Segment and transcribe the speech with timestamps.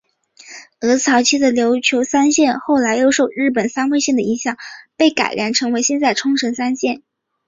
[0.81, 4.57] 而早期的琉球三线后来又受日本三味线的影响
[4.97, 7.03] 被改良成现在的冲绳三线。